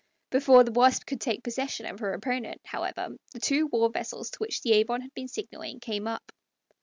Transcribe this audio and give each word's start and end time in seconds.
Before 0.31 0.63
the 0.63 0.71
Wasp 0.71 1.05
could 1.05 1.21
take 1.21 1.43
possession 1.43 1.85
of 1.85 1.99
her 1.99 2.13
opponent, 2.13 2.59
however, 2.65 3.09
the 3.33 3.39
two 3.39 3.67
war 3.67 3.91
vessels 3.91 4.31
to 4.31 4.39
which 4.39 4.63
the 4.63 4.71
Avon 4.73 5.01
had 5.01 5.13
been 5.13 5.27
signaling 5.27 5.79
came 5.79 6.07
up. 6.07 6.31